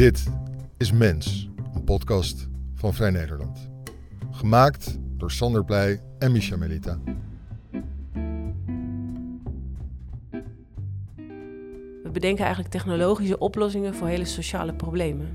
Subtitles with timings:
[0.00, 0.26] Dit
[0.76, 3.70] is Mens, een podcast van Vrij Nederland.
[4.30, 6.98] Gemaakt door Sander Pleij en Misha Melita.
[12.02, 15.28] We bedenken eigenlijk technologische oplossingen voor hele sociale problemen.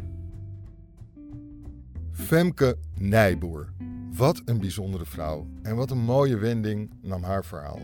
[2.11, 3.69] Femke Nijboer.
[4.13, 5.47] Wat een bijzondere vrouw.
[5.61, 7.79] En wat een mooie wending nam haar verhaal.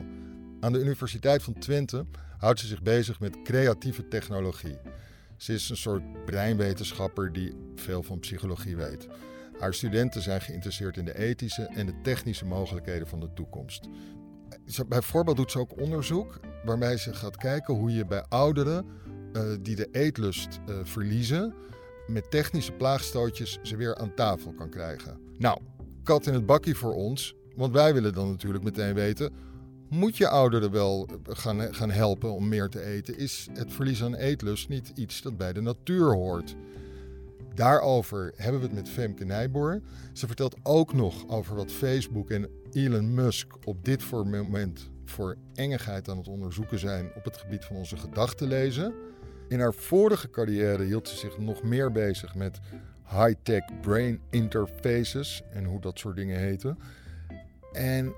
[0.60, 2.06] Aan de Universiteit van Twente
[2.38, 4.78] houdt ze zich bezig met creatieve technologie.
[5.42, 9.08] Ze is een soort breinwetenschapper die veel van psychologie weet.
[9.60, 13.88] Haar studenten zijn geïnteresseerd in de ethische en de technische mogelijkheden van de toekomst.
[14.88, 18.86] Bijvoorbeeld doet ze ook onderzoek waarbij ze gaat kijken hoe je bij ouderen
[19.34, 21.54] uh, die de eetlust uh, verliezen,
[22.08, 25.20] met technische plaagstootjes ze weer aan tafel kan krijgen.
[25.38, 25.62] Nou,
[26.04, 29.34] kat in het bakkie voor ons, want wij willen dan natuurlijk meteen weten
[29.92, 33.18] moet je ouderen wel gaan, gaan helpen om meer te eten?
[33.18, 36.56] Is het verlies aan eetlust niet iets dat bij de natuur hoort?
[37.56, 39.82] Daarover hebben we het met Femke Nijboer.
[40.14, 46.10] Ze vertelt ook nog over wat Facebook en Elon Musk op dit moment voor engigheid
[46.10, 48.94] aan het onderzoeken zijn op het gebied van onze gedachtenlezen.
[49.48, 52.60] In haar vorige carrière hield ze zich nog meer bezig met
[53.10, 56.78] high-tech brain interfaces en hoe dat soort dingen heten.
[57.72, 58.14] En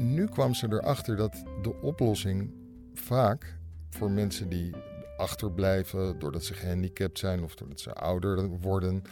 [0.00, 2.50] nu kwam ze erachter dat de oplossing
[2.94, 3.58] vaak
[3.90, 4.74] voor mensen die
[5.16, 9.02] achterblijven doordat ze gehandicapt zijn of doordat ze ouder worden,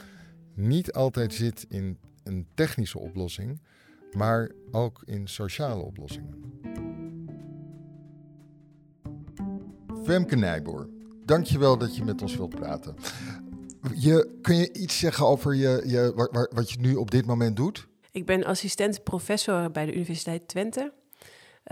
[0.55, 3.61] niet altijd zit in een technische oplossing,
[4.13, 6.35] maar ook in sociale oplossingen.
[10.05, 10.89] Femke Nijboer,
[11.25, 12.95] dankjewel dat je met ons wilt praten.
[13.95, 17.88] Je, kun je iets zeggen over je, je, wat je nu op dit moment doet?
[18.19, 20.93] Ik ben assistent professor bij de Universiteit Twente.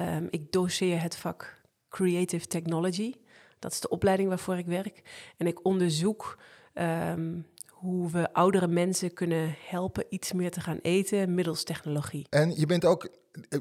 [0.01, 3.15] Um, ik doseer het vak Creative Technology.
[3.59, 5.03] Dat is de opleiding waarvoor ik werk.
[5.37, 6.39] En ik onderzoek
[6.75, 12.27] um, hoe we oudere mensen kunnen helpen iets meer te gaan eten middels technologie.
[12.31, 13.09] En je bent ook,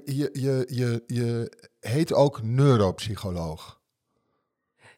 [0.05, 3.81] je, je, je, je heet ook neuropsycholoog.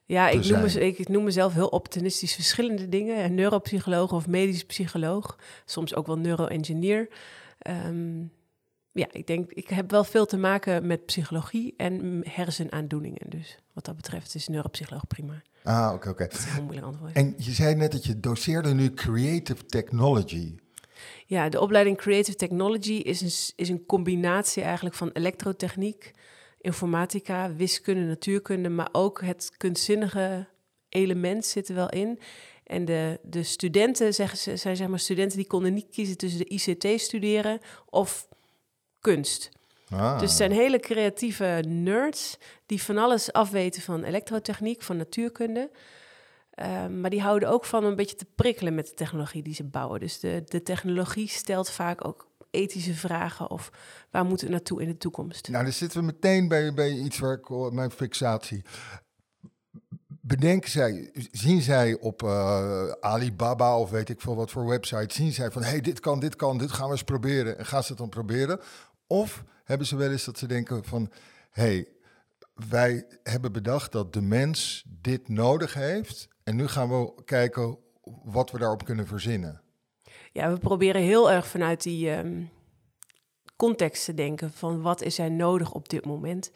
[0.04, 3.24] Ja, ik noem, me, ik noem, mezelf heel optimistisch verschillende dingen.
[3.24, 5.38] Een neuropsycholoog of medisch psycholoog.
[5.64, 7.08] Soms ook wel neuroengineer.
[7.68, 8.32] Um,
[8.92, 13.30] ja, ik denk, ik heb wel veel te maken met psychologie en hersenaandoeningen.
[13.30, 15.42] Dus wat dat betreft is neuropsycholoog prima.
[15.62, 16.22] Ah, oké, oké.
[16.22, 17.12] Dat is een heel moeilijk antwoord.
[17.12, 20.54] En je zei net dat je doseerde nu Creative Technology.
[21.26, 26.10] Ja, de opleiding Creative Technology is een, is een combinatie eigenlijk van elektrotechniek,
[26.60, 30.46] informatica, wiskunde, natuurkunde, maar ook het kunstzinnige
[30.88, 32.18] element zit er wel in.
[32.68, 36.38] En de, de studenten, zeggen ze, zijn zeg maar studenten die konden niet kiezen tussen
[36.38, 38.28] de ICT studeren of
[39.00, 39.50] kunst.
[39.88, 40.12] Ah.
[40.12, 45.70] Dus het zijn hele creatieve nerds die van alles afweten van elektrotechniek, van natuurkunde.
[46.50, 49.64] Ehm, maar die houden ook van een beetje te prikkelen met de technologie die ze
[49.64, 50.00] bouwen.
[50.00, 53.70] Dus de, de technologie stelt vaak ook ethische vragen of
[54.10, 55.48] waar moeten we naartoe in de toekomst.
[55.48, 58.62] Nou, dan zitten we meteen bij, bij iets waar ik mijn fixatie
[60.28, 65.32] bedenken zij, zien zij op uh, Alibaba of weet ik veel wat voor website, zien
[65.32, 67.58] zij van hey, dit kan, dit kan, dit gaan we eens proberen.
[67.58, 68.60] En gaan ze het dan proberen?
[69.06, 71.10] Of hebben ze wel eens dat ze denken van
[71.50, 71.88] hey,
[72.68, 77.78] wij hebben bedacht dat de mens dit nodig heeft en nu gaan we kijken
[78.24, 79.62] wat we daarop kunnen verzinnen.
[80.32, 82.50] Ja, we proberen heel erg vanuit die um,
[83.56, 86.50] context te denken van wat is er nodig op dit moment.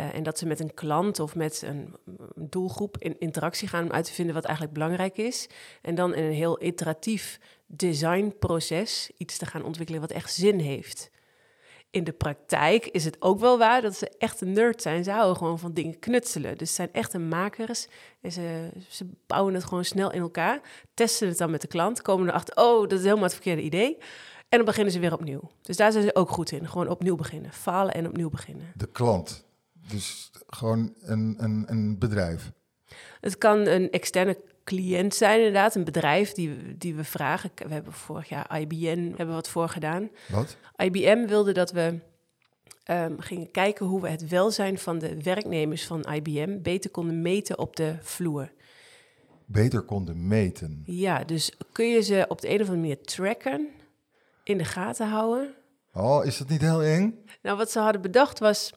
[0.00, 1.94] Uh, en dat ze met een klant of met een,
[2.34, 5.48] doelgroep in interactie gaan om uit te vinden wat eigenlijk belangrijk is.
[5.82, 11.10] En dan in een heel iteratief designproces iets te gaan ontwikkelen wat echt zin heeft.
[11.90, 15.04] In de praktijk is het ook wel waar dat ze echt een nerd zijn.
[15.04, 16.58] Ze houden gewoon van dingen knutselen.
[16.58, 17.86] Dus ze zijn echte makers.
[18.20, 20.60] En ze, ze bouwen het gewoon snel in elkaar.
[20.94, 22.02] Testen het dan met de klant.
[22.02, 23.96] Komen erachter, oh, dat is helemaal het verkeerde idee.
[24.48, 25.50] En dan beginnen ze weer opnieuw.
[25.62, 26.68] Dus daar zijn ze ook goed in.
[26.68, 27.52] Gewoon opnieuw beginnen.
[27.52, 28.72] Falen en opnieuw beginnen.
[28.74, 29.45] De klant.
[29.88, 32.52] Dus gewoon een, een, een bedrijf.
[33.20, 35.74] Het kan een externe cliënt zijn, inderdaad.
[35.74, 37.50] Een bedrijf die, die we vragen.
[37.54, 40.10] We hebben vorig jaar IBM hebben wat voor gedaan.
[40.28, 40.56] Wat?
[40.76, 41.98] IBM wilde dat we
[42.90, 47.58] um, gingen kijken hoe we het welzijn van de werknemers van IBM beter konden meten
[47.58, 48.52] op de vloer.
[49.44, 50.82] Beter konden meten?
[50.84, 53.68] Ja, dus kun je ze op de een of andere manier tracken,
[54.44, 55.54] in de gaten houden.
[55.92, 57.24] Oh, is dat niet heel eng?
[57.42, 58.72] Nou, wat ze hadden bedacht was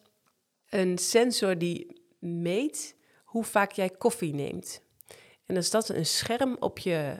[0.70, 4.82] een sensor die meet hoe vaak jij koffie neemt.
[5.46, 7.16] En dan staat een scherm op je,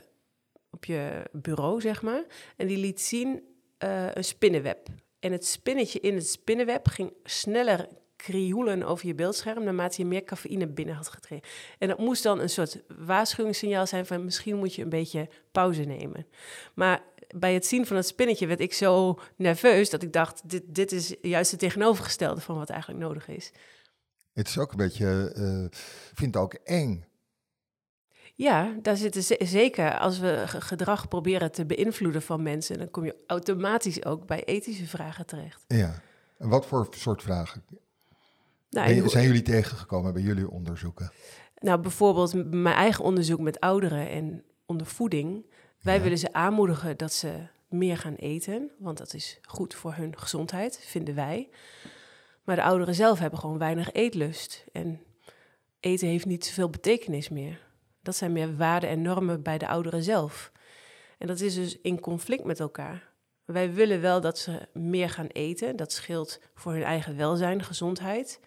[0.70, 2.24] op je bureau, zeg maar.
[2.56, 3.42] En die liet zien
[3.84, 4.88] uh, een spinnenweb.
[5.18, 10.24] En het spinnetje in het spinnenweb ging sneller krioelen over je beeldscherm naarmate je meer
[10.24, 11.48] cafeïne binnen had gekregen.
[11.78, 15.82] En dat moest dan een soort waarschuwingssignaal zijn van misschien moet je een beetje pauze
[15.82, 16.26] nemen.
[16.74, 17.02] Maar
[17.34, 20.92] bij het zien van het spinnetje werd ik zo nerveus dat ik dacht, dit, dit
[20.92, 23.52] is juist het tegenovergestelde van wat eigenlijk nodig is.
[24.32, 25.78] Het is ook een beetje, uh,
[26.14, 27.04] vind het ook eng.
[28.34, 33.16] Ja, daar zitten zeker als we gedrag proberen te beïnvloeden van mensen, dan kom je
[33.26, 35.64] automatisch ook bij ethische vragen terecht.
[35.66, 36.02] Ja,
[36.38, 37.64] en wat voor soort vragen
[38.70, 41.12] nou, zijn jullie tegengekomen bij jullie onderzoeken?
[41.58, 45.46] Nou, bijvoorbeeld mijn eigen onderzoek met ouderen en ondervoeding.
[45.80, 50.18] Wij willen ze aanmoedigen dat ze meer gaan eten, want dat is goed voor hun
[50.18, 51.48] gezondheid, vinden wij.
[52.44, 54.64] Maar de ouderen zelf hebben gewoon weinig eetlust.
[54.72, 55.00] En
[55.80, 57.60] eten heeft niet zoveel betekenis meer.
[58.02, 60.52] Dat zijn meer waarden en normen bij de ouderen zelf.
[61.18, 63.08] En dat is dus in conflict met elkaar.
[63.44, 65.76] Wij willen wel dat ze meer gaan eten.
[65.76, 68.40] Dat scheelt voor hun eigen welzijn, gezondheid.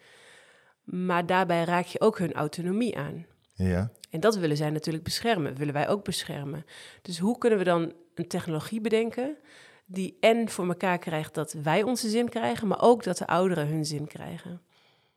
[0.83, 3.25] Maar daarbij raak je ook hun autonomie aan.
[3.68, 3.92] Ja.
[4.10, 6.65] En dat willen zij natuurlijk beschermen, willen wij ook beschermen.
[7.01, 9.38] Dus hoe kunnen we dan een technologie bedenken
[9.86, 13.68] die en voor elkaar krijgt dat wij onze zin krijgen, maar ook dat de ouderen
[13.68, 14.62] hun zin krijgen?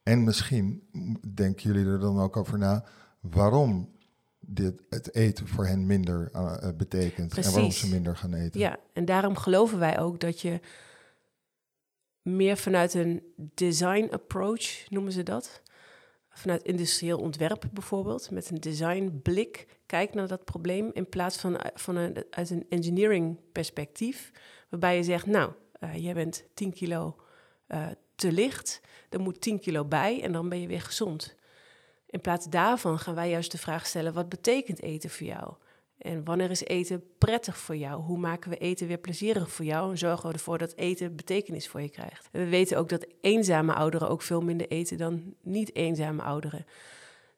[0.02, 0.88] En misschien
[1.34, 2.84] denken jullie er dan ook over na
[3.20, 3.94] waarom
[4.40, 8.60] dit, het eten voor hen minder uh, betekent en waarom ze minder gaan eten.
[8.60, 10.60] Ja, en daarom geloven wij ook dat je
[12.22, 15.62] meer vanuit een design approach, noemen ze dat,
[16.38, 21.56] vanuit industrieel ontwerp bijvoorbeeld, met een design blik kijkt naar dat probleem in plaats van,
[21.56, 24.30] eh, van een, uit een engineering perspectief,
[24.68, 27.16] waarbij je zegt, nou, uh, jij bent 10 kilo
[27.68, 31.34] uh, te licht, er moet 10 kilo bij en dan ben je weer gezond.
[32.06, 35.54] In plaats daarvan gaan wij juist de vraag stellen: wat betekent eten voor jou?
[35.98, 38.02] En wanneer is eten prettig voor jou?
[38.02, 39.90] Hoe maken we eten weer plezierig voor jou?
[39.90, 42.28] En zorgen we ervoor dat eten betekenis voor je krijgt.
[42.32, 46.66] We weten ook dat eenzame ouderen ook veel minder eten dan niet eenzame ouderen.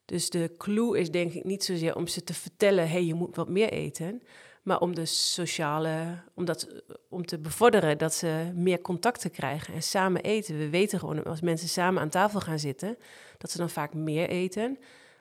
[0.04, 3.14] Dus de clue is denk ik niet zozeer om ze te vertellen: hé, hey, je
[3.14, 4.22] moet wat meer eten.
[4.62, 9.82] Maar om de sociale, om, dat, om te bevorderen dat ze meer contacten krijgen en
[9.82, 10.58] samen eten.
[10.58, 12.96] We weten gewoon als mensen samen aan tafel gaan zitten,
[13.38, 14.78] dat ze dan vaak meer eten.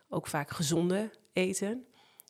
[0.10, 1.86] Ook vaak gezonde eten.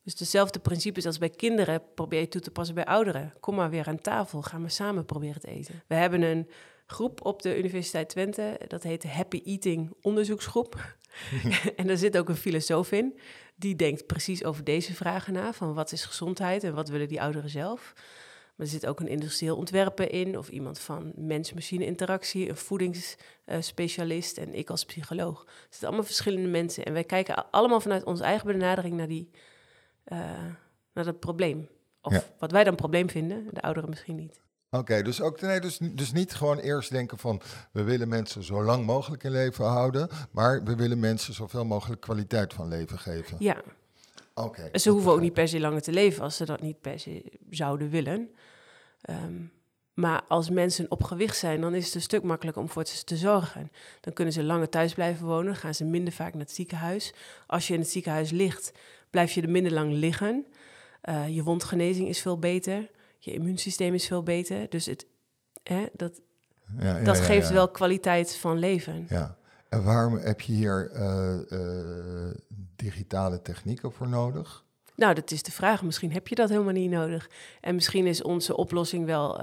[0.08, 3.34] Dus dezelfde principes als bij kinderen probeer je toe te passen bij ouderen.
[3.40, 5.84] Kom maar weer aan tafel, gaan we samen proberen te eten.
[5.88, 6.50] We hebben een
[6.86, 10.96] groep op de Universiteit Twente, dat heet de Happy Eating Onderzoeksgroep.
[11.76, 13.20] en daar zit ook een filosoof in,
[13.56, 17.22] die denkt precies over deze vragen na, van wat is gezondheid en wat willen die
[17.22, 17.94] ouderen zelf.
[18.56, 24.38] Maar er zit ook een industrieel ontwerper in, of iemand van mens-machine interactie, een voedingsspecialist
[24.38, 25.40] en ik als psycholoog.
[25.40, 29.30] Het zijn allemaal verschillende mensen en wij kijken allemaal vanuit onze eigen benadering naar, die,
[30.08, 30.20] uh,
[30.94, 31.68] naar dat probleem.
[32.02, 34.42] Of wat wij dan probleem vinden, de ouderen misschien niet.
[34.70, 38.64] Oké, dus, ook, nee, dus, dus niet gewoon eerst denken van we willen mensen zo
[38.64, 43.36] lang mogelijk in leven houden, maar we willen mensen zoveel mogelijk kwaliteit van leven geven.
[43.40, 43.62] Ja.
[44.34, 44.70] Oké.
[44.80, 47.24] ze hoeven ook niet per se langer te leven als ze dat niet per se
[47.50, 48.30] zouden willen.
[49.02, 49.44] Ehm,
[49.94, 53.04] maar als mensen op gewicht zijn, dan is het een stuk makkelijker om voor ze
[53.04, 53.72] te zorgen.
[54.02, 57.14] Dan kunnen ze langer thuis blijven wonen, gaan ze minder vaak naar het ziekenhuis.
[57.48, 58.72] Als je in het ziekenhuis ligt,
[59.10, 60.46] blijf je er minder lang liggen.
[61.04, 62.90] Uh, je wondgenezing is veel beter
[63.28, 64.70] je immuunsysteem is veel beter.
[64.70, 65.06] Dus het,
[65.64, 66.22] hè, dat,
[66.80, 69.06] ja, ja, dat geeft wel kwaliteit van leven.
[69.10, 69.38] Ja.
[69.70, 72.34] En waarom heb je hier uh, uh,
[72.76, 74.66] digitale technieken voor nodig?
[74.96, 75.84] Nou, dat is de vraag.
[75.84, 77.30] Misschien heb je dat helemaal niet nodig.
[77.62, 79.42] En misschien is onze oplossing wel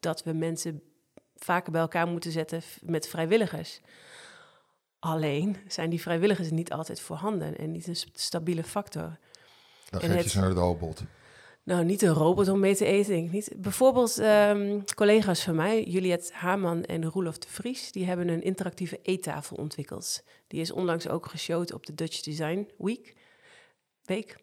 [0.00, 0.82] dat we mensen
[1.36, 3.80] vaker bij elkaar moeten zetten met vrijwilligers.
[4.98, 9.18] Alleen zijn die vrijwilligers niet altijd voorhanden en niet een stabiele factor.
[9.90, 11.02] Dan geef je ze naar de robot.
[11.62, 13.52] Nou, niet een robot om mee te eten, denk ik niet.
[13.56, 18.98] Bijvoorbeeld um, collega's van mij, Juliette Haarman en Roelof de Vries, die hebben een interactieve
[19.02, 20.22] eettafel ontwikkeld.
[20.46, 23.14] Die is onlangs ook geshowd op de Dutch Design Week.
[24.04, 24.36] Week.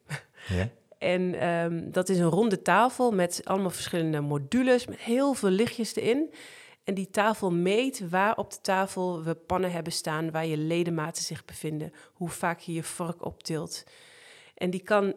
[0.47, 0.69] Ja.
[0.97, 5.95] En um, dat is een ronde tafel met allemaal verschillende modules, met heel veel lichtjes
[5.95, 6.33] erin.
[6.85, 11.23] En die tafel meet waar op de tafel we pannen hebben staan, waar je ledematen
[11.23, 13.83] zich bevinden, hoe vaak je je vork optilt.
[14.55, 15.15] En die kan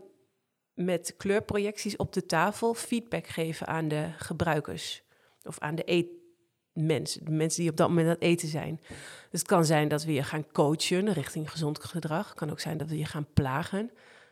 [0.75, 5.03] met kleurprojecties op de tafel feedback geven aan de gebruikers
[5.43, 8.81] of aan de eetmensen, de mensen die op dat moment aan het eten zijn.
[9.31, 12.29] Dus het kan zijn dat we je gaan coachen richting gezond gedrag.
[12.29, 13.91] Het kan ook zijn dat we je gaan plagen.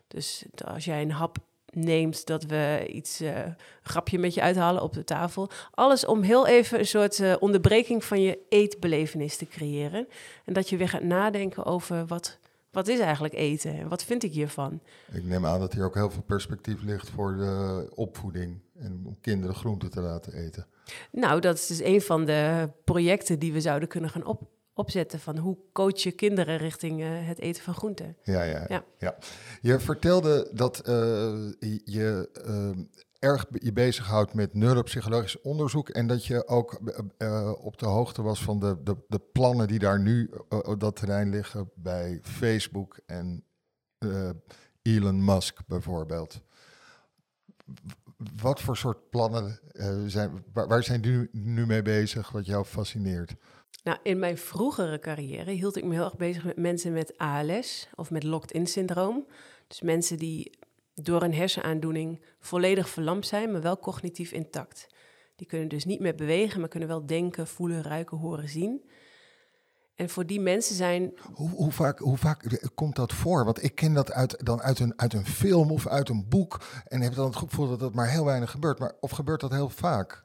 [0.09, 1.39] Dus als jij een hap
[1.77, 3.39] neemt, dat we iets uh,
[3.83, 5.51] grapje met je uithalen op de tafel.
[5.71, 10.09] Alles om heel even een soort uh, onderbreking van je eetbelevenis te creëren.
[10.45, 12.39] En dat je weer gaat nadenken over wat
[12.77, 14.81] wat is eigenlijk eten en wat vind ik hiervan?
[15.13, 19.17] Ik neem aan dat hier ook heel veel perspectief ligt voor de opvoeding en om
[19.21, 20.67] kinderen groenten te laten eten.
[21.11, 24.43] Nou, dat is dus een van de projecten die we zouden kunnen gaan op,
[24.77, 28.17] opzetten van hoe coach je kinderen richting eh, het eten van groenten.
[28.23, 28.85] Ja, ja, Ja.
[28.99, 29.17] ja.
[29.61, 30.95] Je vertelde dat eh,
[31.85, 32.71] je eh,
[33.19, 36.81] erg je bezighoudt met neuropsychologisch onderzoek en dat je ook
[37.61, 41.31] op de hoogte was van de, de, de plannen die daar nu op dat terrein
[41.31, 43.45] liggen bij Facebook en
[44.83, 46.41] Elon Musk bijvoorbeeld.
[48.37, 49.61] Wat voor soort plannen
[50.07, 53.37] zijn, waar, waar zijn die nu, nu mee bezig wat jou fascineert?
[53.83, 57.89] Nou, in mijn vroegere carrière hield ik me heel erg bezig met mensen met ALS
[57.95, 59.27] of met locked-in syndroom.
[59.67, 60.59] Dus mensen die
[60.95, 64.87] door een hersenaandoening volledig verlamd zijn, maar wel cognitief intact.
[65.37, 68.83] Die kunnen dus niet meer bewegen, maar kunnen wel denken, voelen, ruiken, horen, zien.
[69.95, 73.45] En voor die mensen zijn Hoe, hoe, vaak, hoe vaak komt dat voor?
[73.45, 76.61] Want ik ken dat uit, dan uit, een, uit een film of uit een boek.
[76.89, 78.79] En heb dan het gevoel dat dat maar heel weinig gebeurt.
[78.79, 80.25] Maar, of gebeurt dat heel vaak?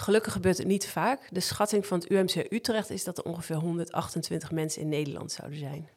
[0.00, 1.28] Gelukkig gebeurt het niet vaak.
[1.30, 5.58] De schatting van het UMC Utrecht is dat er ongeveer 128 mensen in Nederland zouden
[5.58, 5.88] zijn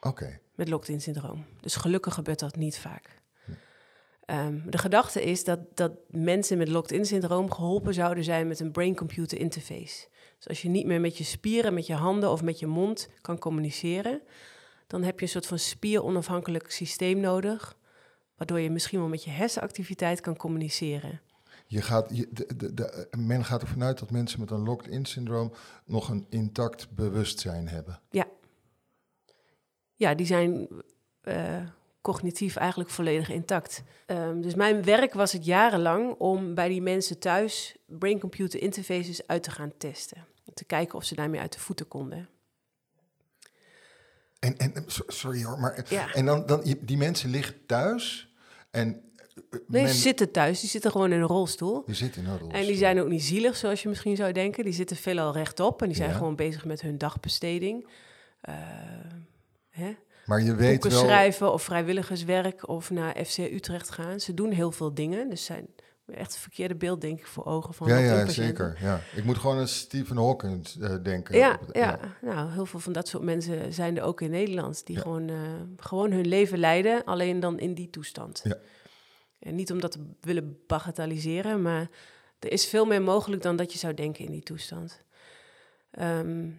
[0.00, 0.40] Oké.
[0.54, 1.46] met locked-in syndroom.
[1.60, 3.20] Dus gelukkig gebeurt dat niet vaak.
[4.24, 8.72] Ehm, de gedachte is dat, dat mensen met locked-in syndroom geholpen zouden zijn met een
[8.72, 10.08] brain-computer interface.
[10.36, 13.08] Dus als je niet meer met je spieren, met je handen of met je mond
[13.20, 14.22] kan communiceren,
[14.86, 17.76] dan heb je een soort van spieronafhankelijk systeem nodig,
[18.36, 21.20] waardoor je misschien wel met je hersenactiviteit kan communiceren.
[21.68, 25.04] Je gaat, je, de, de, de, men gaat ervan uit dat mensen met een locked-in
[25.04, 25.52] syndroom
[25.84, 28.00] nog een intact bewustzijn hebben.
[29.94, 30.68] ja, die zijn
[31.20, 31.62] eh,
[32.00, 33.82] cognitief eigenlijk volledig intact.
[34.06, 39.42] Ehm, dus mijn werk was het jarenlang om bij die mensen thuis brain-computer interfaces uit
[39.42, 40.24] te gaan testen.
[40.54, 42.28] Te kijken of ze daarmee uit de voeten konden.
[44.38, 46.12] En, en so- sorry hoor, maar Ja.
[46.12, 48.32] en dan, die mensen liggen thuis
[48.70, 49.05] en
[49.66, 51.82] Nee, men- ze zitten thuis, die zitten gewoon in een rolstoel.
[51.86, 52.60] die zitten in een rolstoel.
[52.60, 54.64] En die zijn ook niet zielig, zoals je misschien zou denken.
[54.64, 56.16] Die zitten veelal rechtop en die zijn Ja.
[56.16, 57.86] gewoon bezig met hun dagbesteding.
[58.40, 58.54] Eh,
[59.70, 59.96] hè?
[60.26, 64.20] maar je weet Boeken wel, schrijven of vrijwilligerswerk of naar FC Utrecht gaan.
[64.20, 65.28] Ze doen heel veel dingen.
[65.30, 65.66] Dus zijn
[66.06, 68.78] echt het verkeerde beeld, denk ik, voor ogen van ja, ja, zeker.
[68.80, 69.00] Ja.
[69.14, 71.36] Ik moet gewoon aan Stephen Hawking eh, denken.
[71.38, 74.86] Ja, het- ja, nou, heel veel van dat soort mensen zijn er ook in Nederland.
[74.86, 75.02] Die Ja.
[75.02, 75.36] gewoon, eh,
[75.76, 78.40] gewoon hun leven leiden, alleen dan in die toestand.
[78.44, 78.56] Ja.
[79.38, 81.90] En niet om dat te willen bagatelliseren, maar
[82.38, 85.04] er is veel meer mogelijk dan dat je zou denken in die toestand.
[85.90, 86.50] Ehm,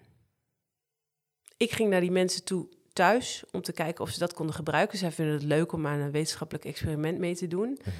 [1.58, 4.98] ik ging naar die mensen toe thuis om te kijken of ze dat konden gebruiken.
[4.98, 7.80] Zij vinden het leuk om aan een wetenschappelijk experiment mee te doen.
[7.84, 7.92] Ja.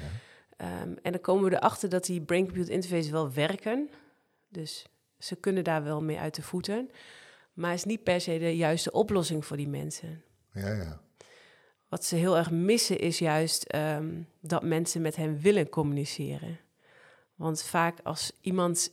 [0.56, 3.90] Ehm, en dan komen we erachter dat die brain-computer interfaces wel werken.
[4.48, 4.86] Dus
[5.18, 6.90] ze kunnen daar wel mee uit de voeten.
[7.52, 10.22] Maar is niet per se de juiste oplossing voor die mensen.
[10.52, 11.00] Ja, ja.
[11.88, 16.58] Wat ze heel erg missen is juist ehm, dat mensen met hen willen communiceren.
[17.34, 18.92] Want vaak als iemand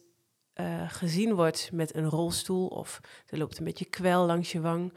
[0.54, 4.94] eh, gezien wordt met een rolstoel of er loopt een beetje kwel langs je wang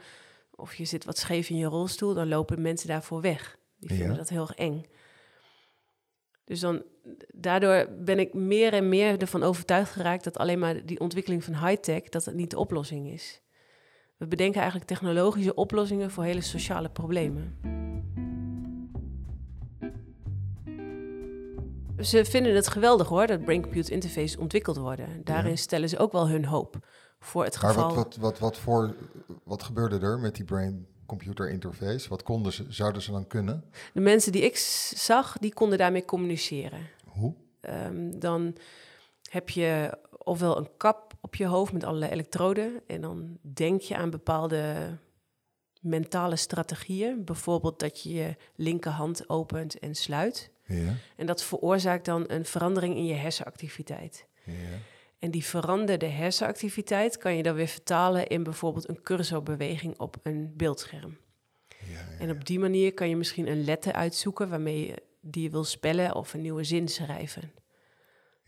[0.55, 3.57] of je zit wat scheef in je rolstoel, dan lopen mensen daarvoor weg.
[3.79, 4.17] Die vinden Ja.
[4.17, 4.85] dat heel erg eng.
[6.43, 6.83] Dus dan,
[7.27, 11.67] daardoor ben ik meer en meer ervan overtuigd geraakt dat alleen maar die ontwikkeling van
[11.67, 13.41] high-tech, dat het niet de oplossing is.
[14.19, 17.57] We bedenken eigenlijk technologische oplossingen voor hele sociale problemen.
[21.99, 25.23] Ze vinden het geweldig hoor, dat brain-computer interfaces ontwikkeld worden.
[25.23, 26.77] Daarin stellen ze ook wel hun hoop.
[27.19, 27.95] Voor het Maar geval...
[27.95, 28.95] wat, wat, wat, wat, voor,
[29.43, 32.09] wat gebeurde er met die brain-computer interface?
[32.09, 33.63] Wat konden ze, zouden ze dan kunnen?
[33.93, 34.57] De mensen die ik
[34.95, 36.79] zag, die konden daarmee communiceren.
[37.05, 37.33] Hoe?
[37.61, 38.55] Ehm, dan
[39.29, 42.81] heb je ofwel een kap op je hoofd met allerlei elektroden.
[42.87, 44.97] En dan denk je aan bepaalde
[45.81, 47.25] mentale strategieën.
[47.25, 50.51] Bijvoorbeeld dat je je linkerhand opent en sluit.
[50.65, 54.25] Ja, En dat veroorzaakt dan een verandering in je hersenactiviteit.
[54.45, 54.53] ja.
[55.19, 60.53] En die veranderde hersenactiviteit kan je dan weer vertalen in bijvoorbeeld een cursorbeweging op een
[60.57, 61.17] beeldscherm.
[61.67, 62.07] ja.
[62.19, 65.63] En op die manier kan je misschien een letter uitzoeken waarmee je die je wil
[65.63, 67.51] spellen of een nieuwe zin schrijven.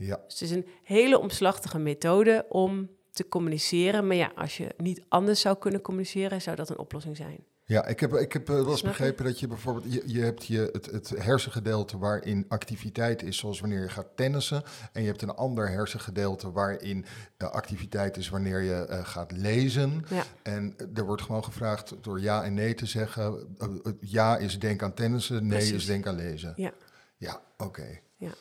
[0.06, 0.20] Ja.
[0.28, 4.08] Dus het is een hele omslachtige methode om te communiceren.
[4.08, 7.46] Maar ja, als je niet anders zou kunnen communiceren, zou dat een oplossing zijn.
[7.72, 9.94] Ja, ik heb, ik heb eh, wel eens begrepen dat je bijvoorbeeld...
[9.94, 14.64] Je, je hebt je, het, het hersengedeelte waarin activiteit is, zoals wanneer je gaat tennissen.
[14.92, 17.06] En je hebt een ander hersengedeelte waarin
[17.38, 20.06] eh, activiteit is wanneer je eh, gaat lezen.
[20.10, 23.56] Ja, En er wordt gewoon gevraagd door ja en nee te zeggen.
[24.00, 25.76] ja is denk aan tennissen, nee Precies.
[25.76, 26.54] is denk aan lezen.
[26.56, 26.72] ja,
[27.18, 28.00] Ja, oké.
[28.18, 28.32] ja.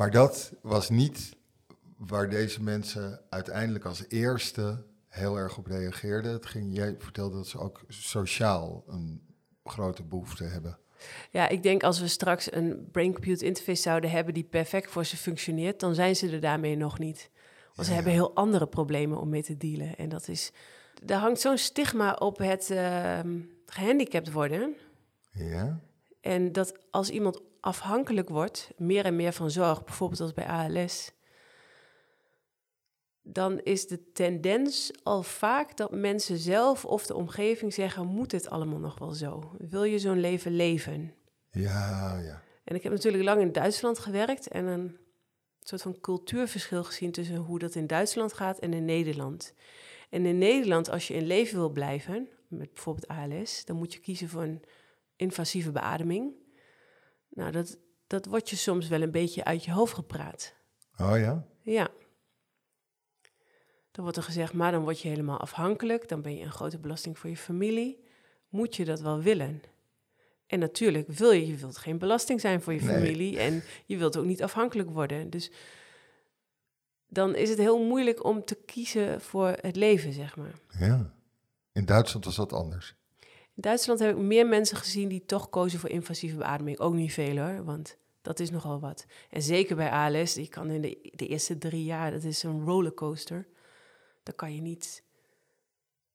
[0.00, 1.36] Maar dat was niet
[1.96, 6.32] waar deze mensen uiteindelijk als eerste heel erg op reageerden.
[6.32, 9.22] Het ging, jij vertelde dat ze ook sociaal een
[9.64, 10.78] grote behoefte hebben.
[11.30, 15.16] ja, ik denk als we straks een brain-computer interface zouden hebben die perfect voor ze
[15.16, 17.30] functioneert, dan zijn ze er daarmee nog niet.
[17.74, 17.94] Want ze Ja.
[17.94, 19.96] hebben heel andere problemen om mee te dealen.
[19.96, 20.52] En dat is
[21.06, 24.76] er hangt zo'n stigma op het ehm, gehandicapt worden.
[25.32, 25.80] Ja.
[26.20, 31.12] En dat als iemand afhankelijk wordt, meer en meer van zorg, bijvoorbeeld als bij ALS,
[33.22, 38.50] dan is de tendens al vaak dat mensen zelf of de omgeving zeggen: moet het
[38.50, 39.54] allemaal nog wel zo?
[39.58, 41.14] Wil je zo'n leven leven?
[41.50, 42.42] Ja, ja.
[42.64, 44.96] En ik heb natuurlijk lang in Duitsland gewerkt en een
[45.60, 49.54] soort van cultuurverschil gezien tussen hoe dat in Duitsland gaat en in Nederland.
[50.10, 54.00] En in Nederland, als je in leven wil blijven, met bijvoorbeeld ALS, dan moet je
[54.00, 54.62] kiezen voor een
[55.16, 56.34] invasieve beademing.
[57.30, 60.54] Nou, dat, dat wordt je soms wel een beetje uit je hoofd gepraat.
[60.96, 61.46] Oh ja?
[61.62, 61.88] Ja.
[63.90, 66.78] Dan wordt er gezegd, maar dan word je helemaal afhankelijk, dan ben je een grote
[66.78, 68.04] belasting voor je familie.
[68.48, 69.62] Moet je dat wel willen?
[70.46, 72.94] En natuurlijk wil je, je wilt geen belasting zijn voor je Nee.
[72.94, 75.30] familie en je wilt ook niet afhankelijk worden.
[75.30, 75.50] Dus
[77.06, 80.52] dan is het heel moeilijk om te kiezen voor het leven, zeg maar.
[80.78, 81.14] Ja.
[81.72, 82.94] In Duitsland was dat anders.
[83.60, 86.78] In Duitsland heb ik meer mensen gezien die toch kozen voor invasieve beademing.
[86.78, 89.06] Ook niet veel hoor, want dat is nogal wat.
[89.30, 92.64] En zeker bij ALS, je kan in de, de eerste drie jaar, dat is een
[92.64, 93.46] rollercoaster.
[94.22, 95.02] Dan kan je niet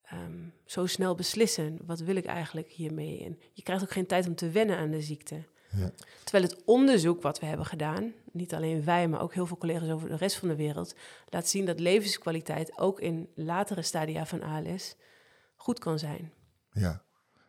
[0.04, 3.24] ehm, zo snel beslissen, wat wil ik eigenlijk hiermee?
[3.24, 5.44] En je krijgt ook geen tijd om te wennen aan de ziekte.
[5.72, 5.92] Ja.
[6.24, 9.90] Terwijl het onderzoek wat we hebben gedaan, niet alleen wij, maar ook heel veel collega's
[9.90, 10.96] over de rest van de wereld,
[11.30, 14.96] laat zien dat levenskwaliteit ook in latere stadia van ALS
[15.56, 16.34] goed kan zijn.
[16.72, 17.05] Ja.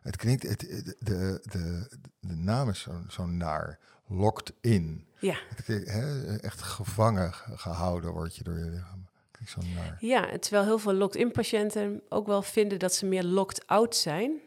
[0.07, 1.89] Het klinkt, het, de, de, de,
[2.21, 3.79] de naam is zo, zo naar.
[4.09, 5.07] Locked in.
[5.19, 5.37] Ja.
[5.55, 5.85] Het
[6.43, 9.07] echt gevangen ge- gehouden word je door je lichaam.
[9.31, 9.97] Klinkt zo naar.
[10.01, 14.41] Ja, terwijl heel veel locked-in patiënten ook wel vinden dat ze meer locked-out zijn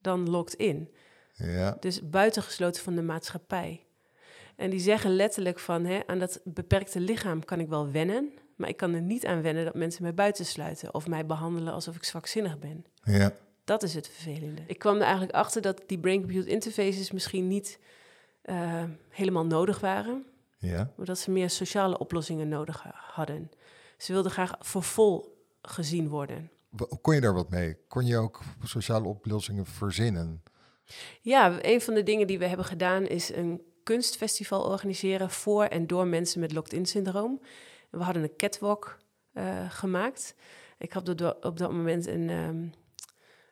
[0.00, 0.90] dan locked-in.
[1.34, 1.76] Ja.
[1.80, 3.84] Dus buitengesloten van de maatschappij.
[4.56, 8.68] En die zeggen letterlijk van, hè, aan dat beperkte lichaam kan ik wel wennen, maar
[8.68, 12.04] ik kan er niet aan wennen dat mensen mij buitensluiten of mij behandelen alsof ik
[12.04, 12.84] zwakzinnig ben.
[13.02, 13.32] Ja.
[13.66, 14.62] Dat is het vervelende.
[14.66, 17.78] Ik kwam er eigenlijk achter dat die brain-computer interfaces misschien niet
[18.42, 20.24] eh, helemaal nodig waren,
[20.58, 20.92] Ja.
[20.96, 23.50] maar dat ze meer sociale oplossingen nodig ha- hadden.
[23.98, 26.50] Ze wilden graag voor vol gezien worden.
[27.00, 27.76] Kon je daar wat mee?
[27.88, 30.42] Kon je ook sociale oplossingen verzinnen?
[31.20, 35.86] Ja, een van de dingen die we hebben gedaan is een kunstfestival organiseren voor en
[35.86, 37.40] door mensen met locked-in syndroom.
[37.90, 38.98] En we hadden een catwalk
[39.32, 40.34] eh, gemaakt.
[40.78, 42.66] Ik had op dat- op dat moment een, ehm,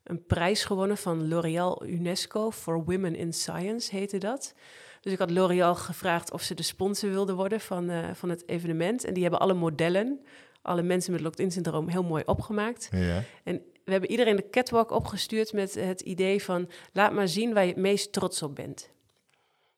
[0.04, 4.54] een prijs gewonnen van L'Oréal UNESCO for Women in Science, heette dat.
[5.00, 8.48] Dus ik had L'Oréal gevraagd of ze de sponsor wilden worden van, eh, van het
[8.48, 9.04] evenement.
[9.04, 10.20] En die hebben alle modellen,
[10.62, 12.88] alle mensen met locked-in syndroom, heel mooi opgemaakt.
[12.90, 13.22] Ja.
[13.44, 16.70] En we hebben iedereen de catwalk opgestuurd met het idee van...
[16.92, 18.90] laat maar zien waar je het meest trots op bent.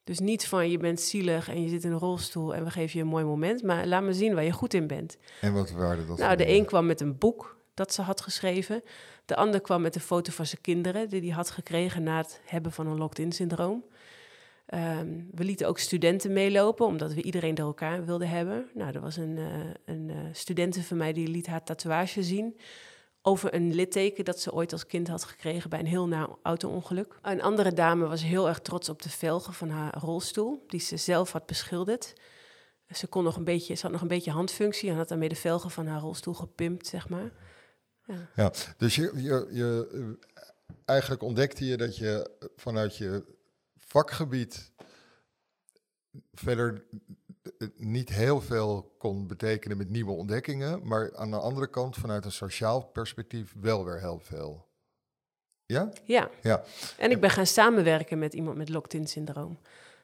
[0.05, 2.99] Dus niet van je bent zielig en je zit in een rolstoel en we geven
[2.99, 3.63] je een mooi moment...
[3.63, 5.17] maar laat maar zien waar je goed in bent.
[5.41, 6.19] En wat waren dat?
[6.19, 8.83] Nou, de een kwam met een boek dat ze had geschreven.
[9.27, 11.09] De ander kwam met een foto van zijn kinderen...
[11.09, 13.85] die hij had gekregen na het hebben van een locked-in syndroom.
[14.67, 18.69] Ehm, we lieten ook studenten meelopen, omdat we iedereen door elkaar wilden hebben.
[18.75, 20.11] Nou, er was een, eh een
[20.47, 22.57] eh van mij die liet haar tatoeage zien
[23.23, 27.19] over een litteken dat ze ooit als kind had gekregen bij een heel na auto-ongeluk.
[27.23, 30.97] Een andere dame was heel erg trots op de velgen van haar rolstoel, die ze
[30.97, 32.13] zelf had beschilderd.
[32.91, 35.35] Ze, kon nog een beetje, ze had nog een beetje handfunctie en had daarmee de
[35.35, 37.33] velgen van haar rolstoel gepimpt, zeg maar.
[38.35, 39.89] Ja, dus je, je, je,
[40.35, 40.43] eh,
[40.85, 43.25] eigenlijk ontdekte je dat je vanuit je
[43.79, 44.73] vakgebied
[46.33, 46.85] verder
[47.59, 52.25] eh, niet heel veel kon betekenen met nieuwe ontdekkingen, maar aan de andere kant vanuit
[52.25, 54.65] een sociaal perspectief wel weer heel veel.
[55.67, 55.89] Ja?
[56.05, 56.65] Ja, Ja.
[56.99, 59.59] en ik ben gaan samenwerken met iemand met locked-in syndroom.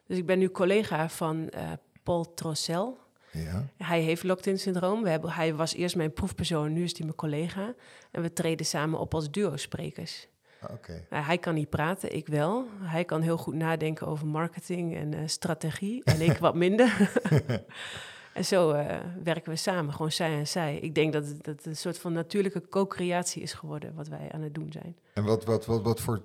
[0.07, 2.99] Dus ik ben nu collega van eh, Paul Trossel.
[3.33, 3.69] Ja.
[3.77, 5.03] Hij heeft locked-in syndroom.
[5.03, 7.75] We hebben, hij was eerst mijn proefpersoon, nu is hij mijn collega.
[8.11, 10.29] En we treden samen op als duo-sprekers.
[10.61, 11.05] Ah, Oké.
[11.09, 12.67] Hij kan niet praten, ik wel.
[12.81, 16.05] Hij kan heel goed nadenken over marketing en eh, strategie.
[16.05, 17.11] En ik wat minder.
[18.33, 20.77] en zo eh, werken we samen, gewoon zij en zij.
[20.77, 24.29] Ik denk dat het, dat het een soort van natuurlijke co-creatie is geworden, wat wij
[24.33, 24.97] aan het doen zijn.
[25.13, 26.23] En wat, wat, wat, wat voor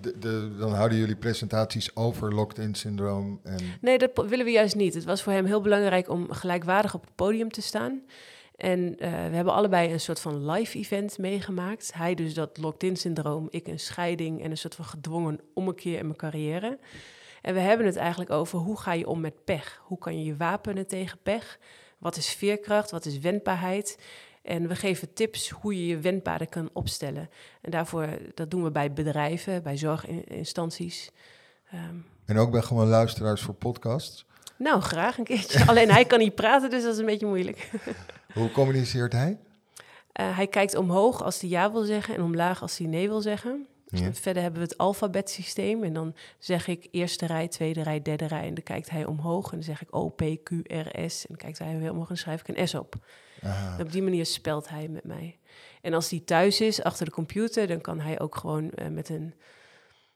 [0.00, 4.94] de, dan houden jullie presentaties over locked-in syndroom en Nee, dat willen we juist niet.
[4.94, 8.02] Het was voor hem heel belangrijk om gelijkwaardig op het podium te staan.
[8.56, 11.92] En eh, we hebben allebei een soort van live event meegemaakt.
[11.94, 16.06] Hij dus dat locked-in syndroom, ik een scheiding en een soort van gedwongen ommekeer in
[16.06, 16.78] mijn carrière.
[17.42, 19.80] En we hebben het eigenlijk over hoe ga je om met pech?
[19.82, 21.58] Hoe kan je je wapenen tegen pech?
[21.98, 22.90] Wat is veerkracht?
[22.90, 23.98] Wat is wendbaarheid?
[24.46, 27.30] En we geven tips hoe je je wendbaarden kan opstellen.
[27.60, 31.10] En daarvoor, dat doen we bij bedrijven, bij zorginstanties.
[31.70, 31.94] Ehm,
[32.26, 34.24] En ook bij gewoon luisteraars voor podcasts.
[34.56, 35.66] nou, graag een keertje.
[35.70, 37.70] Alleen hij kan niet praten, dus dat is een beetje moeilijk.
[38.34, 39.38] Hoe communiceert hij?
[40.12, 43.20] Eh, hij kijkt omhoog als hij ja wil zeggen en omlaag als hij nee wil
[43.20, 43.66] zeggen.
[43.88, 44.12] Ja.
[44.14, 45.84] Verder hebben we het alfabetsysteem.
[45.84, 48.46] En dan zeg ik eerste rij, tweede rij, derde rij.
[48.46, 49.44] En dan kijkt hij omhoog.
[49.44, 51.20] En dan zeg ik O, P, Q, R, S.
[51.20, 52.94] En dan kijkt hij weer omhoog en dan schrijf ik een S op.
[53.78, 55.38] En op die manier spelt hij met mij.
[55.82, 57.66] En als hij thuis is, achter de computer...
[57.66, 59.34] dan kan hij ook gewoon eh, met een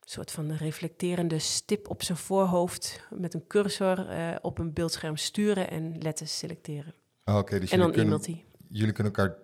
[0.05, 3.07] soort van reflecterende stip op zijn voorhoofd...
[3.11, 6.95] met een cursor eh, op een beeldscherm sturen en letters selecteren.
[7.25, 8.45] Ah, Oké, dus en jullie dan kunnen, e-mailt hij.
[8.69, 9.37] jullie kunnen elkaar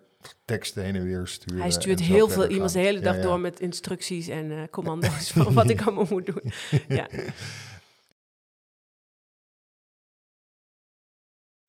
[0.45, 1.61] teksten heen en weer sturen.
[1.61, 3.25] Hij stuurt heel veel e-mails de hele dag Ja, ja.
[3.27, 6.51] door met instructies en eh, commando's van wat ik allemaal moet doen.
[6.97, 7.07] Ja.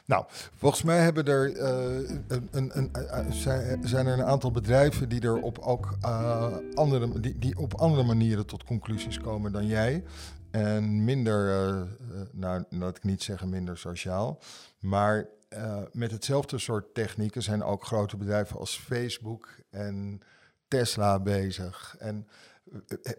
[0.08, 0.24] Nou,
[0.56, 5.08] volgens mij hebben er, eh, een, een, een, eh, zijn, zijn er een aantal bedrijven
[5.08, 9.66] die er op ook eh, andere, die, die op andere manieren tot conclusies komen dan
[9.66, 10.04] jij.
[10.50, 11.86] En minder,
[12.32, 14.38] nou laat ik niet zeggen minder sociaal,
[14.80, 20.20] maar eh, met hetzelfde soort technieken zijn ook grote bedrijven als Facebook en
[20.68, 21.96] Tesla bezig.
[21.98, 22.28] En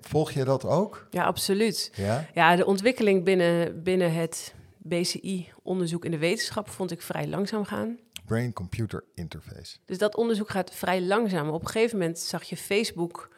[0.02, 1.08] volg je dat ook?
[1.10, 1.92] ja, absoluut.
[1.96, 2.26] Ja?
[2.34, 4.54] Ja, de ontwikkeling binnen, binnen het
[4.90, 8.00] BCI-onderzoek in de wetenschap vond ik vrij langzaam gaan.
[8.26, 9.78] Brain-computer interface.
[9.86, 11.50] Dus dat onderzoek gaat vrij langzaam.
[11.50, 13.30] Op een gegeven moment zag je Facebook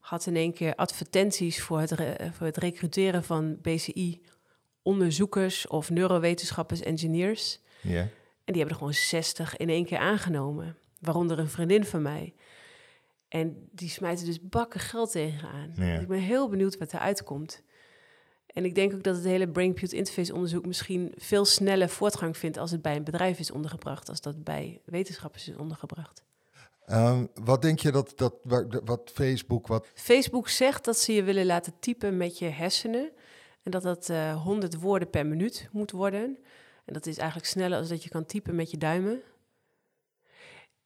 [0.00, 1.94] had in één keer advertenties voor het,
[2.32, 7.60] voor het recruteren van BCI-onderzoekers of neurowetenschappers, engineers.
[7.82, 8.08] Ja.
[8.44, 10.76] En die hebben er gewoon 60 in één keer aangenomen.
[10.98, 12.34] Waaronder een vriendin van mij.
[13.28, 15.70] En die smijten dus bakken geld tegenaan.
[16.00, 17.62] Ik ben heel benieuwd wat eruit komt.
[18.52, 22.58] En ik denk ook dat het hele brain-computer interface onderzoek misschien veel sneller voortgang vindt
[22.58, 26.22] als het bij een bedrijf is ondergebracht, als dat bij wetenschappers is ondergebracht.
[26.86, 28.34] Ehm, wat denk je dat, dat
[28.84, 33.10] wat Facebook, wat Facebook zegt dat ze je willen laten typen met je hersenen.
[33.62, 36.38] En dat dat eh 100 woorden per minuut moet worden.
[36.84, 39.22] En dat is eigenlijk sneller als dat je kan typen met je duimen.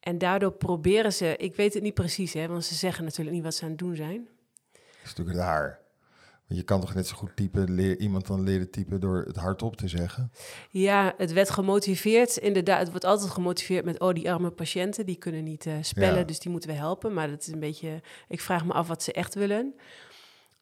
[0.00, 3.44] En daardoor proberen ze, ik weet het niet precies, hè, want ze zeggen natuurlijk niet
[3.44, 4.28] wat ze aan het doen zijn.
[5.02, 5.83] is natuurlijk raar.
[6.48, 9.36] Want je kan toch net zo goed typen, leer, iemand dan leren typen door het
[9.36, 10.32] hardop te zeggen.
[10.70, 12.36] Ja, het werd gemotiveerd.
[12.36, 16.18] Inderdaad, het wordt altijd gemotiveerd met, oh, die arme patiënten, die kunnen niet eh, spellen,
[16.18, 16.24] Ja.
[16.24, 17.12] dus die moeten we helpen.
[17.12, 19.74] Maar dat is een beetje, ik vraag me af wat ze echt willen.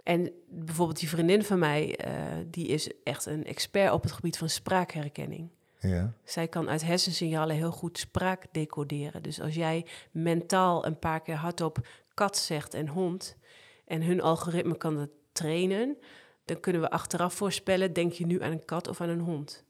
[0.02, 2.12] En bijvoorbeeld die vriendin van mij, eh,
[2.50, 5.48] die is echt een expert op het gebied van spraakherkenning.
[5.80, 6.12] Ja.
[6.24, 9.22] Zij kan uit hersensignalen heel goed spraak decoderen.
[9.22, 13.36] Dus als jij mentaal een paar keer hardop kat zegt en hond...
[13.84, 15.96] en hun algoritme kan dat trainen...
[16.44, 17.92] dan kunnen we achteraf voorspellen...
[17.92, 19.64] denk je nu aan een kat of aan een hond?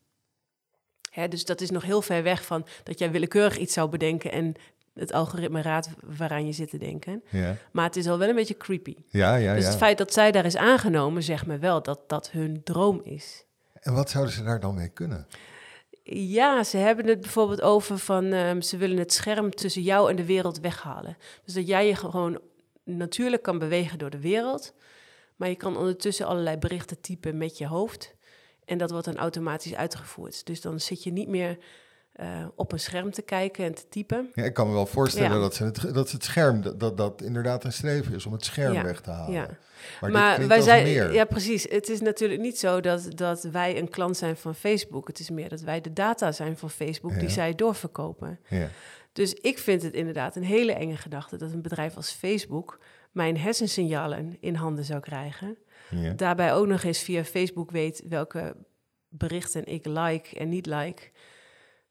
[1.10, 4.32] Hè, dus dat is nog heel ver weg van dat jij willekeurig iets zou bedenken...
[4.32, 4.54] en
[4.94, 7.22] het algoritme raadt waaraan je zit te denken.
[7.28, 8.96] Ja, Maar het is al wel een beetje creepy.
[9.08, 9.54] ja, ja.
[9.54, 9.68] dus ja.
[9.68, 11.22] het feit dat zij daar is aangenomen...
[11.22, 13.44] zegt me wel dat dat hun droom is.
[13.80, 15.26] En wat zouden ze daar dan mee kunnen?
[16.04, 20.16] Ja, ze hebben het bijvoorbeeld over van ehm, ze willen het scherm tussen jou en
[20.16, 21.16] de wereld weghalen.
[21.44, 22.40] Dus dat jij je gewoon
[22.84, 24.74] natuurlijk kan bewegen door de wereld,
[25.42, 28.14] maar je kan ondertussen allerlei berichten typen met je hoofd.
[28.64, 30.46] En dat wordt dan automatisch uitgevoerd.
[30.46, 31.58] Dus dan zit je niet meer
[32.12, 34.30] eh, op een scherm te kijken en te typen.
[34.34, 35.40] Ja, ik kan me wel voorstellen Ja.
[35.40, 38.44] dat, ze het, dat het scherm, dat, dat dat inderdaad een streven is om het
[38.44, 39.32] scherm Ja, weg te halen.
[39.32, 39.46] Ja.
[40.00, 41.12] Maar, Maar wij zijn, meer.
[41.12, 41.66] ja, precies.
[41.68, 45.06] Het is natuurlijk niet zo dat, dat wij een klant zijn van Facebook.
[45.06, 48.38] Het is meer dat wij de data zijn van Facebook die zij doorverkopen.
[48.48, 48.68] Ja.
[49.12, 52.78] Dus ik vind het inderdaad een hele enge gedachte dat een bedrijf als Facebook
[53.12, 55.56] mijn hersensignalen in handen zou krijgen.
[55.90, 56.12] Ja.
[56.12, 58.56] Daarbij ook nog eens via Facebook weet welke
[59.08, 61.02] berichten ik like en niet like.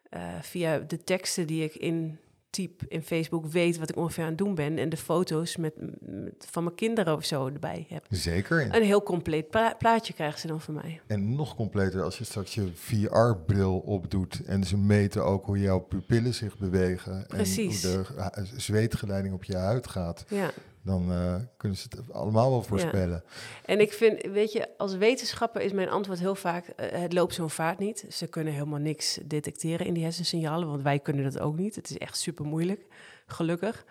[0.09, 4.29] Eh, via de teksten die ik in typ in Facebook weet wat ik ongeveer aan
[4.29, 4.77] het doen ben.
[4.77, 8.05] En de foto's met, met- van mijn kinderen of zo erbij heb.
[8.09, 8.75] Zeker.
[8.75, 11.01] Een heel compleet pla- plaatje krijgen ze dan van mij.
[11.07, 15.79] En nog completer als je straks je VR-bril opdoet en ze meten ook hoe jouw
[15.79, 17.83] pupillen zich bewegen Precies.
[17.83, 20.51] en hoe de ha- zweetgeleiding op je huid gaat, Ja.
[20.83, 23.23] Dan eh, kunnen ze het allemaal wel voorspellen.
[23.65, 27.33] En ik vind, weet je, als wetenschapper is mijn antwoord heel vaak: eh, het loopt
[27.33, 28.05] zo'n vaart niet.
[28.09, 31.75] Ze kunnen helemaal niks detecteren in die hersensignalen, want wij kunnen dat ook niet.
[31.75, 32.85] Het is echt super moeilijk,
[33.25, 33.85] gelukkig.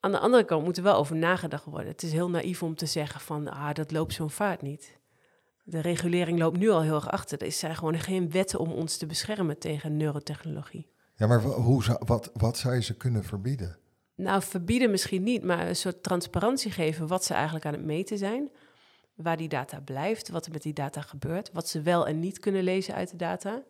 [0.00, 1.88] Aan de andere kant moet er wel over nagedacht worden.
[1.88, 4.98] Het is heel naïef om te zeggen van, ah, dat loopt zo'n vaart niet.
[5.62, 7.42] De regulering loopt nu al heel erg achter.
[7.42, 10.92] Er zijn gewoon geen wetten om ons te beschermen tegen neurotechnologie.
[11.16, 13.78] Ja, maar hoe zou, wat, wat zou je ze kunnen verbieden?
[14.14, 18.18] Nou, verbieden misschien niet, maar een soort transparantie geven wat ze eigenlijk aan het meten
[18.18, 18.50] zijn.
[19.14, 22.38] Waar die data blijft, wat er met die data gebeurt, wat ze wel en niet
[22.38, 23.62] kunnen lezen uit de data.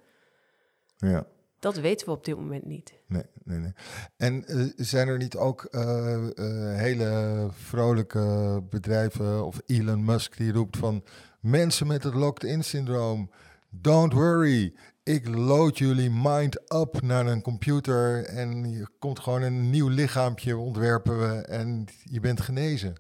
[0.97, 1.27] Ja.
[1.59, 2.95] Dat weten we op dit moment niet.
[3.07, 3.73] Nee, nee, nee.
[4.17, 10.53] En eh, zijn er niet ook eh, eh, hele vrolijke bedrijven of Elon Musk die
[10.53, 11.05] roept van
[11.41, 13.31] mensen met het locked-in syndroom,
[13.71, 19.71] don't worry, ik load jullie mind up naar een computer en je komt gewoon een
[19.71, 22.97] nieuw lichaampje ontwerpen we en je bent genezen.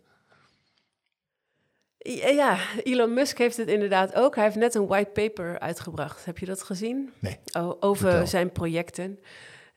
[2.08, 4.34] Ja, Elon Musk heeft het inderdaad ook.
[4.34, 6.24] Hij heeft net een white paper uitgebracht.
[6.24, 7.12] Heb je dat gezien?
[7.18, 7.38] Nee.
[7.80, 9.18] over zijn projecten.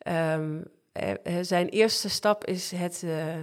[0.08, 0.64] Um,
[1.42, 3.36] zijn eerste stap is het, uh,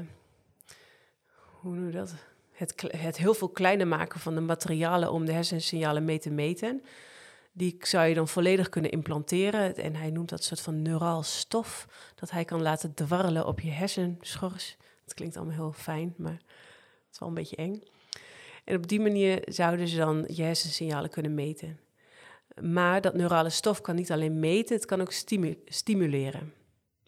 [1.61, 2.15] hoe noem je dat?
[2.53, 6.83] Het, het heel veel kleiner maken van de materialen om de hersensignalen mee te meten.
[7.57, 9.77] Die zou je dan volledig kunnen implanteren.
[9.77, 11.89] En hij noemt dat soort van neuraal stof.
[12.15, 14.77] Dat hij kan laten dwarrelen op je hersenschors.
[15.05, 17.83] Dat klinkt allemaal heel fijn, maar het is wel een beetje eng.
[18.65, 21.79] En op die manier zouden ze dan je hersensignalen kunnen meten.
[22.61, 25.13] Maar dat neurale stof kan niet alleen meten, het kan ook
[25.67, 26.53] stimuleren.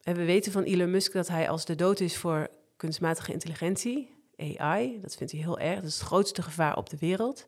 [0.02, 4.14] En we weten van Elon Musk dat hij als de dood is voor kunstmatige intelligentie,
[4.58, 7.46] AI, dat vindt hij heel erg, dat is het grootste gevaar op de wereld.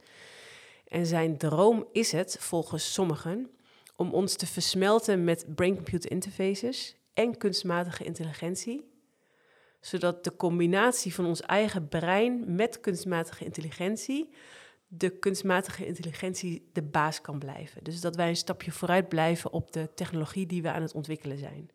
[0.89, 3.51] En zijn droom is het, volgens sommigen,
[3.97, 8.91] om ons te versmelten met brain-computer interfaces en kunstmatige intelligentie,
[9.81, 14.31] zodat de combinatie van ons eigen brein met kunstmatige intelligentie
[14.89, 17.85] de kunstmatige intelligentie de baas kan blijven.
[17.85, 21.39] Dus dat wij een stapje vooruit blijven op de technologie die we aan het ontwikkelen
[21.39, 21.71] zijn.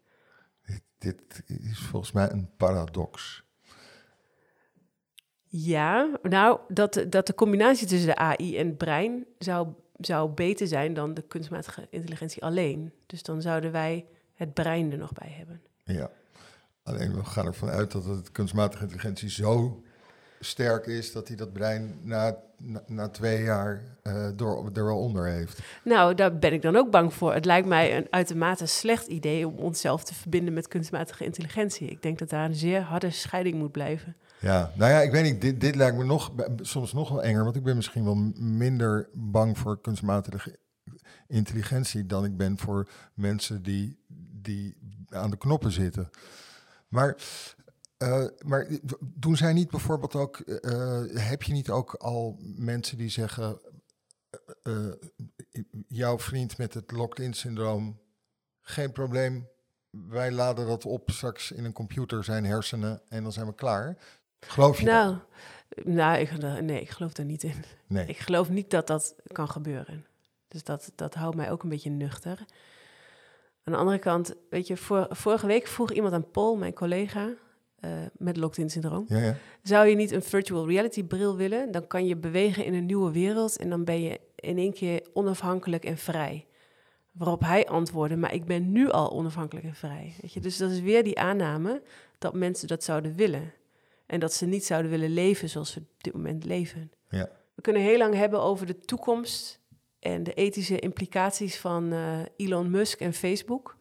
[0.61, 3.43] Dit, dit is volgens mij een paradox.
[5.55, 9.67] Ja, nou, dat, dat de combinatie tussen de AI en het brein zou,
[9.99, 12.91] zou beter zijn dan de kunstmatige intelligentie alleen.
[13.05, 15.61] Dus dan zouden wij het brein er nog bij hebben.
[15.83, 16.09] Ja,
[16.83, 19.83] alleen we gaan ervan uit dat het kunstmatige intelligentie zo
[20.39, 22.37] sterk is dat hij dat brein na,
[22.87, 25.59] na, twee jaar uh, door, er wel onder heeft.
[25.83, 27.33] Nou, daar ben ik dan ook bang voor.
[27.33, 31.87] Het lijkt mij een uitermate slecht idee om onszelf te verbinden met kunstmatige intelligentie.
[31.87, 34.15] Ik denk dat daar een zeer harde scheiding moet blijven.
[34.43, 37.43] Ja, nou ja, ik weet niet, dit, dit lijkt me nog, soms nog wel enger,
[37.43, 40.59] want ik ben misschien wel minder bang voor kunstmatige
[41.27, 43.99] intelligentie dan ik ben voor mensen die,
[44.41, 44.77] die
[45.09, 46.09] aan de knoppen zitten.
[46.87, 47.17] Maar
[47.97, 48.67] uh, maar
[48.99, 53.59] doen zij niet bijvoorbeeld ook, uh, heb je niet ook al mensen die zeggen,
[55.87, 57.99] jouw vriend met het locked-in syndroom,
[58.61, 59.47] geen probleem,
[59.89, 63.97] wij laden dat op straks in een computer, zijn hersenen, en dan zijn we klaar.
[64.47, 65.15] Geloof je nou,
[65.69, 65.85] dat?
[65.85, 67.63] Nou, ik, nee, ik geloof daar niet in.
[67.87, 68.05] Nee.
[68.05, 70.05] Ik geloof niet dat dat kan gebeuren.
[70.47, 72.45] Dus dat, dat houdt mij ook een beetje nuchter.
[73.63, 74.77] Aan de andere kant, weet je,
[75.09, 77.29] vorige week vroeg iemand aan Paul, mijn collega,
[77.85, 79.05] uh, met locked-in syndroom.
[79.07, 79.35] Ja, ja.
[79.63, 81.71] Zou je niet een virtual reality bril willen?
[81.71, 85.07] Dan kan je bewegen in een nieuwe wereld en dan ben je in één keer
[85.13, 86.45] onafhankelijk en vrij.
[87.11, 90.13] Waarop hij antwoordde, maar ik ben nu al onafhankelijk en vrij.
[90.21, 90.39] Weet je?
[90.39, 91.81] Dus dat is weer die aanname
[92.17, 93.53] dat mensen dat zouden willen.
[94.13, 96.91] En dat ze niet zouden willen leven zoals we op dit moment leven.
[97.09, 97.29] Ja.
[97.55, 99.59] We kunnen heel lang hebben over de toekomst
[99.99, 103.77] en de ethische implicaties van uh, Elon Musk en Facebook.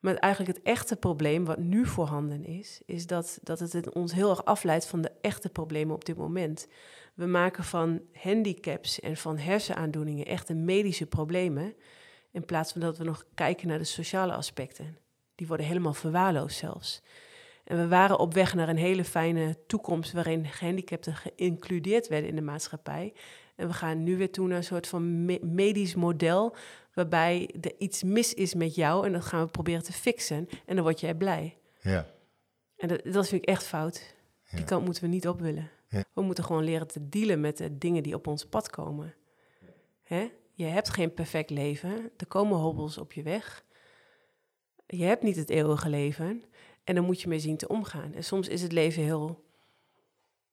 [0.00, 4.30] Maar eigenlijk het echte probleem wat nu voorhanden is, is dat, dat het ons heel
[4.30, 6.66] erg afleidt van de echte problemen op dit moment.
[7.14, 11.74] We maken van handicaps en van hersenaandoeningen echte medische problemen,
[12.32, 14.98] in plaats van dat we nog kijken naar de sociale aspecten.
[15.34, 17.02] Die worden helemaal verwaarloosd zelfs.
[17.66, 22.36] En we waren op weg naar een hele fijne toekomst waarin gehandicapten geïncludeerd werden in
[22.36, 23.12] de maatschappij.
[23.56, 25.24] En we gaan nu weer toe naar een soort van
[25.54, 26.56] medisch model
[26.94, 30.74] waarbij er iets mis is met jou en dat gaan we proberen te fixen en
[30.74, 31.56] dan word jij blij.
[31.80, 32.06] Ja.
[32.76, 34.14] En dat, dat vind ik echt fout.
[34.50, 35.70] Die kant moeten we niet op willen.
[36.12, 39.14] We moeten gewoon leren te dealen met de dingen die op ons pad komen.
[40.02, 40.30] Hè?
[40.52, 42.10] Je hebt geen perfect leven.
[42.16, 43.64] Er komen hobbels op je weg.
[44.86, 46.42] Je hebt niet het eeuwige leven.
[46.86, 48.14] En dan moet je mee zien te omgaan.
[48.14, 49.44] En soms is het leven heel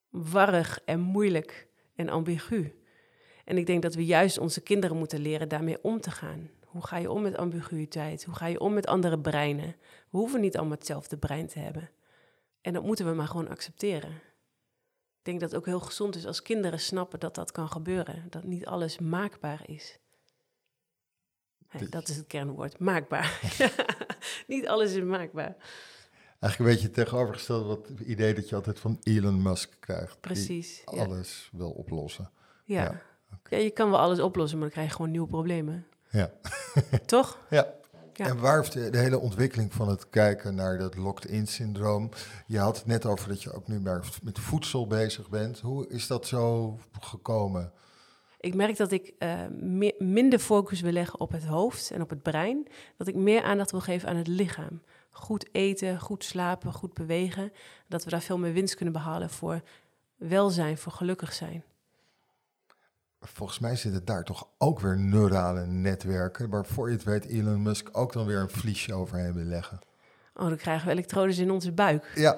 [0.09, 2.75] warrig en moeilijk en ambigu.
[3.45, 6.49] En ik denk dat we juist onze kinderen moeten leren daarmee om te gaan.
[6.65, 8.23] Hoe ga je om met ambiguïteit?
[8.23, 9.75] Hoe ga je om met andere breinen?
[10.09, 11.89] We hoeven niet allemaal hetzelfde brein te hebben.
[12.61, 14.11] En dat moeten we maar gewoon accepteren.
[15.17, 18.27] Ik denk dat het ook heel gezond is als kinderen snappen dat dat kan gebeuren.
[18.29, 19.99] Dat niet alles maakbaar is.
[21.89, 23.39] dat is het kernwoord, maakbaar.
[24.47, 25.55] niet alles is maakbaar.
[26.43, 30.19] Eigenlijk een beetje tegenovergesteld wat het idee dat je altijd van Elon Musk krijgt.
[30.19, 30.81] Precies.
[30.85, 32.29] alles wil oplossen.
[32.65, 32.83] Ja.
[32.83, 33.01] ja.
[33.49, 35.85] Ja, je kan wel alles oplossen, maar dan krijg je gewoon nieuwe problemen.
[36.09, 36.31] Ja.
[37.05, 37.39] Toch?
[37.49, 37.73] Ja.
[38.13, 38.25] ja.
[38.25, 42.09] En waar heeft de, de, hele ontwikkeling van het kijken naar dat locked-in syndroom?
[42.47, 43.79] Je had het net over dat je ook nu
[44.23, 45.59] met voedsel bezig bent.
[45.59, 47.71] Hoe is dat zo gekomen?
[48.43, 49.39] Ik merk dat ik uh,
[49.97, 52.67] minder focus wil leggen op het hoofd en op het brein.
[52.97, 54.81] Dat ik meer aandacht wil geven aan het lichaam.
[55.11, 57.51] Goed eten, goed slapen, goed bewegen.
[57.87, 59.61] Dat we daar veel meer winst kunnen behalen voor
[60.15, 61.63] welzijn, voor gelukkig zijn.
[63.19, 67.89] volgens mij zitten daar toch ook weer neurale netwerken, waarvoor je het weet Elon Musk
[67.91, 69.79] ook dan weer een vliesje overheen wil leggen.
[70.35, 72.11] Oh, dan krijgen we elektrodes in onze buik.
[72.15, 72.31] Ja,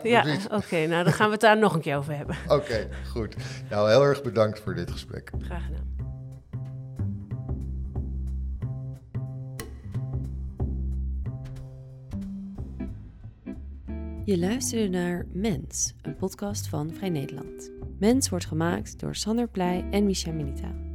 [0.52, 0.88] oké.
[0.88, 2.38] nou, dan gaan we het daar nog een keer over hebben.
[2.48, 3.36] Oké, goed.
[3.70, 5.32] Nou, heel erg bedankt voor dit gesprek.
[5.40, 5.95] Graag gedaan.
[14.26, 17.72] Je luisterde naar Mens, een podcast van Vrij Nederland.
[18.00, 20.95] Mens wordt gemaakt door Sander Pleij en Micha Minita.